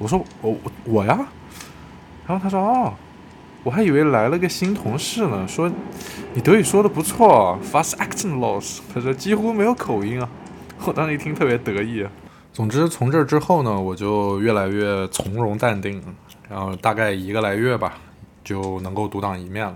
[0.00, 1.18] 我说：“我我我呀。”
[2.26, 2.94] 然后他说：“哦，
[3.62, 5.46] 我还以为来了个新同事呢。
[5.46, 5.70] 说
[6.32, 8.80] 你德语说的不错，fast accent loss。
[8.94, 10.26] 他说几乎没有口音啊。
[10.86, 12.06] 我当时一听特别得意。
[12.54, 16.02] 总之从这之后呢，我就越来越从容淡定。
[16.52, 17.94] 然后大概一个来月吧，
[18.44, 19.74] 就能够独当一面了。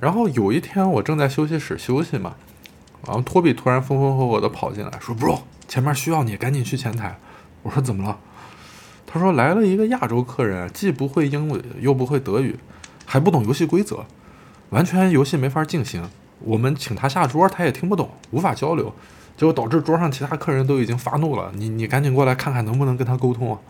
[0.00, 2.34] 然后有一天我正在休息室休息嘛，
[3.06, 7.16] 然后托比突然风风火火的跑进来，说：“Bro，前面需要你，赶紧去前台。”
[7.62, 8.18] 我说：“怎么了？”
[9.06, 12.58] 他说：“来了一个亚洲客人，既不会英语，又不会德语，
[13.06, 14.04] 还不懂游戏规则，
[14.70, 16.10] 完全游戏没法进行。
[16.40, 18.92] 我们请他下桌，他也听不懂，无法交流，
[19.36, 21.52] 结果导致桌上其他客人都已经发怒了。
[21.54, 23.60] 你你赶紧过来看看，能不能跟他沟通啊？”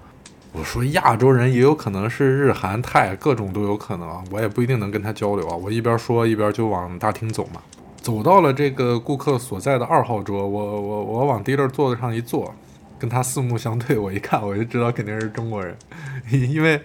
[0.52, 5.54] 我说亚洲人也有可能是日韩泰，各种都有可能，我也不一定能跟他交流啊。
[5.54, 7.60] 我一边说一边就往大厅走嘛，
[8.00, 12.52] 走到了这个顾客所在的二号桌，我我我往第二座子上一坐，
[12.98, 15.76] 跟他四目相对，我一看我就知道肯定是中国人，
[16.32, 16.80] 因为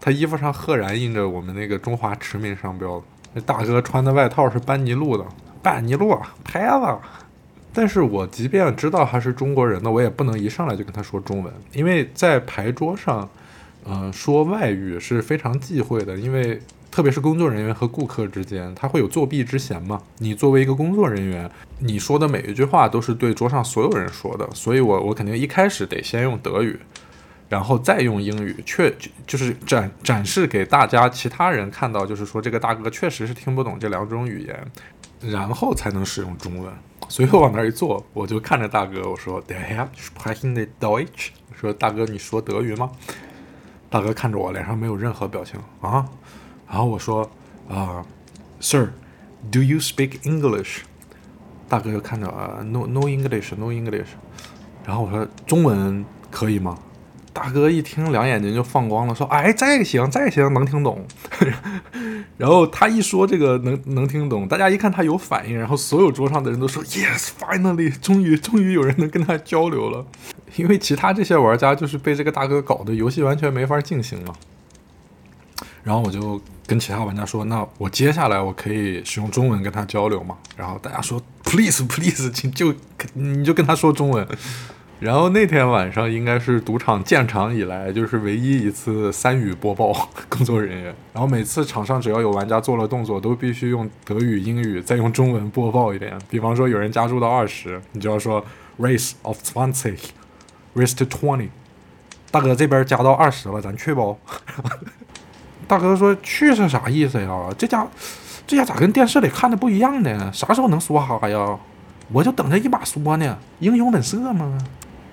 [0.00, 3.00] 他衣服上赫然印着我们那个中华驰名商标，
[3.34, 5.24] 那大哥穿的外套是班尼路的，
[5.62, 6.98] 班尼路牌子。
[7.72, 13.28] 但是我即便知道他是中国人呢，我也不能一上来就跟他说中文，因为在牌桌上，
[13.84, 16.60] 嗯，说外语是非常忌讳的，因为
[16.90, 20.02] 特别是工作人员和顾客之间，他会有作弊之嫌嘛。
[20.18, 26.78] 你作为一个工作人员，你说的每一句话都是对桌上所有人说的，所以我我肯定一开始得先用德语，
[27.48, 28.94] 然后再用英语，确
[29.26, 36.70] 就是展展示给大家其他人看到，就是说这个大哥确实是听不懂这两种语言，然后才能使用中文。
[37.12, 42.90] 随后往那儿一坐，我就看着大哥，我说：“Der Herr spricht Deutsch。”说：“大哥，你说德语吗？”
[43.90, 46.08] 大哥看着我，脸上没有任何表情啊。
[46.66, 47.30] 然后我说
[47.68, 48.02] ：“啊
[48.60, 50.84] ，Sir，do you speak English？”
[51.68, 54.08] 大哥就看着啊，No，No English，No English。
[54.86, 56.78] 然后我说：“中文可以吗？”
[57.32, 61.04] 大哥一听，两眼睛就放光了，说：“哎，再行再行，能听懂。
[62.36, 70.04] ”然后他一说这个能能听懂，大家一看他有反应，然后所有桌上的人都说：“Yes，finally，终于终于有人能跟他交流了。”
[70.56, 74.34] 因为其他这些玩家就是被这个大哥搞的游戏完全没法进行了。
[75.82, 82.74] 然后我就跟其他玩家说：“那我接下来我可以使用中文跟他交流吗？”然后大家说：“Please，Please，请就
[83.14, 84.26] 你就跟他说中文。”
[85.02, 89.92] 然后那天晚上应该是赌场建场以来就是唯一一次三语播报
[90.28, 90.94] 工作人员。
[91.12, 96.16] 然后每次场上只要有玩家做了动作，都必须用德语、英语再用中文播报一遍。
[96.30, 98.44] 比方说有人加注到二十，你就要说
[98.78, 101.48] raise of twenty，raise to twenty。
[102.30, 104.16] 大哥这边加到二十了，咱去不？
[105.66, 107.48] 大哥说去是啥意思呀？
[107.58, 107.84] 这家
[108.46, 110.30] 这家咋跟电视里看的不一样呢？
[110.32, 111.58] 啥时候能梭哈呀？
[112.12, 114.56] 我就等着一把梭呢，英雄本色嘛？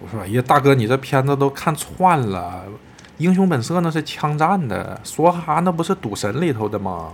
[0.02, 2.64] 我说：“哎呀，大哥，你这片子都看串了，
[3.18, 7.12] 《英雄本色》那是枪战的，梭哈那不是赌神里头的吗？”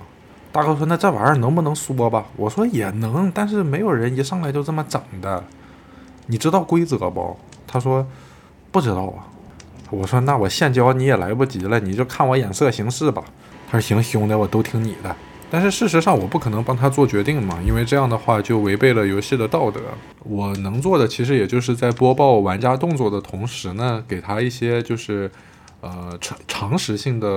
[0.54, 5.44] 大哥说：“那这玩意儿能不能说吧？”我说：“也能，但是没有人一上来就这么整的，
[6.28, 8.06] 你知道规则不？”他说
[8.72, 9.26] ：“不知道啊。”
[9.90, 13.24] 我说：“那我现教你也来不及了，你就看我眼色行事吧。”
[13.70, 15.16] 他说：“行，兄弟，我都听你的。”
[15.50, 19.80] 但是事实上，我不可能帮他做决定嘛，因为这样的话就违背了游戏的道德。
[20.24, 25.32] 我能做的其实也就是在播报玩家动作的同时呢，给他一些就是，
[25.82, 27.28] 呃，常常识性的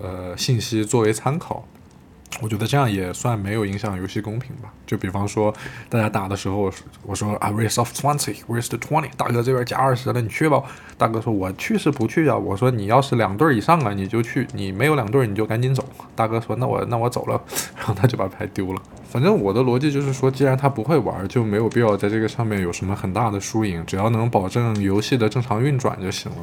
[0.00, 1.66] 呃信息作为参考。
[2.42, 4.72] 我觉得这样也算没有影响游戏公平吧。
[4.86, 5.54] 就比方说，
[5.88, 6.70] 大家打的时候，
[7.02, 10.62] 我说啊，raise of twenty，raise to twenty，大哥这边加二十了，你去吧。
[10.98, 12.36] 大哥说，我去是不去啊？
[12.36, 15.82] 我说，你要是两对以上啊，你就去；你没有两对，你就赶紧走。
[16.14, 17.40] 大哥说，那我那我走了。
[17.76, 18.82] 然后他就把牌丢了。
[19.08, 26.38] 反正我的逻辑就是说，既然他不会玩，就没有必要在这个上面有什么很大的输赢，只要能保证游戏的正常运转就行了。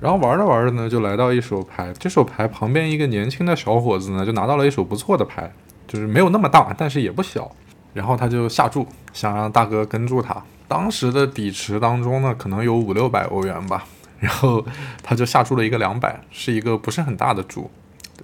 [0.00, 1.92] 然后玩着玩着呢，就来到一手牌。
[1.98, 5.50] 这手牌旁边一个年轻的小伙子呢，就拿到了一手不错的牌，
[5.86, 7.50] 就是没有那么大，但是也不小。
[7.94, 10.40] 然后他就下注，想让大哥跟住他。
[10.68, 13.84] 当时的底池当中呢，可能有五六百欧元吧。
[14.20, 14.64] 然后
[15.02, 17.70] 他就下注了一个两百，是一个不是很大的注。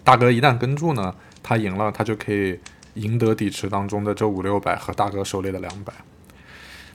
[0.02, 2.58] 大哥一旦跟住呢，他赢了，他就可以
[2.94, 5.92] 赢得底池当中的这五六百和大哥手里的两百。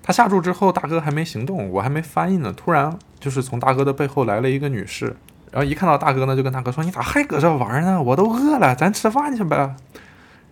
[0.03, 2.53] 他下注之后，大哥还没行动，我还没翻译呢。
[2.55, 5.15] 突然，就是从大哥的背后来了一个女士，
[5.51, 8.01] 然后一看到大哥呢，就跟大哥说：“你咋还搁这玩呢？
[8.01, 9.75] 我都饿了，咱吃饭去呗。”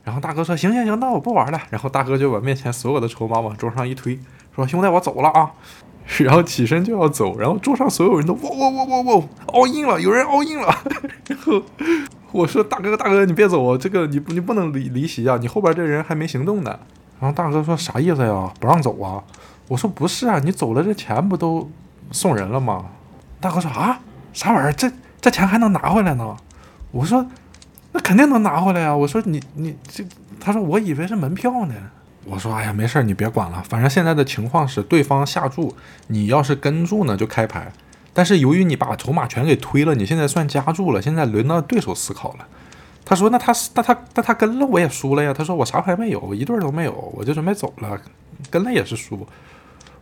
[0.03, 4.19] 然后大哥说：“行行行，那我不玩了。”然后大哥就把面前所有的筹码往桌上一推，
[4.55, 5.51] 说：“兄弟，我走了啊！”
[6.23, 10.73] 然后起身就要走，然后桌上所有人都哇哇哇哇哇，all in 了，有人 all in 了。
[11.27, 11.61] 然后
[12.31, 16.79] 我说大哥大哥你别走啊，这个你你不能离离席啊，你后边这人还没行动呢。
[17.19, 18.49] 然后大哥说啥意思呀？
[18.57, 19.21] 不让走啊？
[19.67, 21.69] 我说不是啊，你走了这钱不都
[22.11, 22.85] 送人了吗？
[23.39, 23.99] 大哥说啊，
[24.33, 24.73] 啥玩意儿？
[24.73, 24.91] 这
[25.21, 26.35] 这钱还能拿回来呢？
[26.91, 27.25] 我说
[27.91, 28.95] 那肯定能拿回来呀。
[28.95, 30.03] 我说你你这，
[30.39, 31.73] 他说我以为是门票呢。
[32.25, 35.75] 我说哎呀，没事儿，你别管了，反正现在的情况是对方下注，
[36.07, 37.71] 你要是跟注呢就开牌。
[38.13, 42.47] 但是由于你把筹码全给推了，你现在算加注了，现在轮到对手思考了。
[43.05, 45.33] 他说那他那他那他跟了我也输了呀。
[45.33, 47.97] 他说我啥牌没有，一对都没有，我就准备走了，
[48.49, 49.25] 跟了也是输。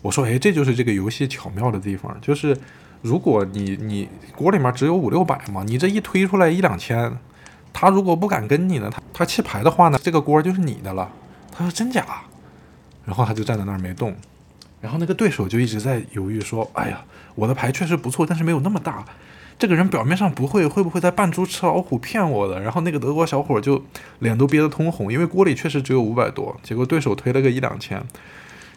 [0.06, 2.56] 我说哎，这就是这个游戏巧妙的地方，就是
[3.01, 7.12] 如果你你锅里面只有五六百嘛，你这一推出来一两千，
[7.74, 11.12] 他如果不敢跟你呢，他他弃牌的话呢，这个锅就是你的了。
[11.51, 12.06] 他说真假，
[13.03, 14.16] 然后他就站在那儿没动，
[14.80, 17.03] 然后那个对手就一直在犹豫说：“哎呀，
[17.34, 19.03] 我的牌确实不错，但是没有那么大。
[19.58, 23.84] 这个人表面上不会，会不会在扮猪吃老虎骗我的？”然后那个德国小伙就
[24.20, 27.99] 脸都憋得通红，因为锅里确实只有五百多，结果对手推了个一两千。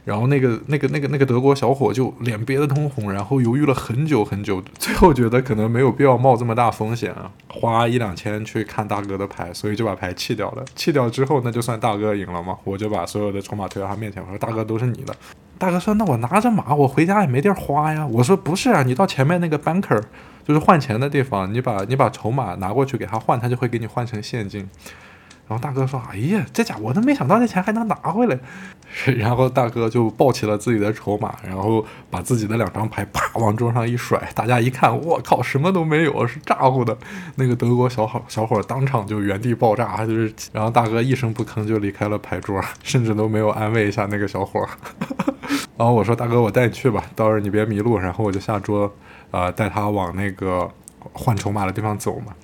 [0.09, 10.65] 然后那个那个那个那个德国小伙就脸憋得通红，然后犹豫了很久很久，最后觉得可能没有必要冒这么大风险啊，花一两千去看大哥的牌，所以就把牌弃掉了。
[10.75, 15.15] 弃掉之后，那就算大哥赢了嘛，我就把所有的筹码推到他面前，我说大哥都是你的。
[15.59, 18.07] 大哥说那我拿着马，我回家也没地儿花呀。
[18.07, 20.03] 我说不是啊，你到前面那个 banker
[20.43, 24.67] 就是换钱的地方，你把你把筹码拿过去给他换，他就会给你换成现金。
[25.49, 28.39] 然后大哥说：“哎呀，这家伙都没想到这钱还能拿回来。
[29.17, 34.21] ”然后大哥就抱起了自己的筹码，然后把自己的两张牌啪往桌上一甩。
[34.35, 36.95] 大家一看，我靠，什么都没有，是炸乎的。
[37.37, 40.31] 那个德国小伙小伙当场就原地爆炸，就是。
[40.53, 44.69] 然后大哥一声不吭就离开了牌桌，甚至都没有安慰一下那个小伙。
[45.79, 48.93] 然后我说：“大哥，我带你去吧，到时候你别迷路。”然后我就下桌，
[49.31, 50.71] 呃，带他往那个
[51.15, 52.35] 换筹码的地方走嘛。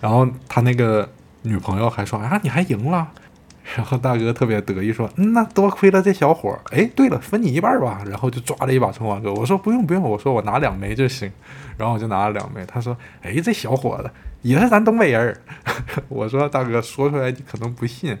[0.00, 1.06] 然后他那个。
[1.42, 3.08] 女朋友还说啊，你还赢了，
[3.76, 6.60] 然后大哥特别得意说，嗯，那多亏了这小伙儿。
[6.72, 8.02] 哎，对了，分你一半吧。
[8.06, 11.30] 然后就抓了一把筹码给我，说不用不用，我说我拿两枚就行。
[11.76, 12.64] 然后我就拿了两枚。
[12.66, 14.10] 他说，哎，这小伙子
[14.42, 15.40] 也是咱东北人。
[16.08, 18.16] 我说大哥说出来你可能不信，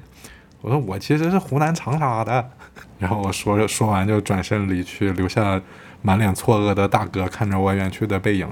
[0.60, 2.50] 我说我其实是湖南长沙的。
[2.98, 5.60] 然后我说着说完就转身离去，留下
[6.02, 8.46] 满脸错愕的大哥看着我远去的背影。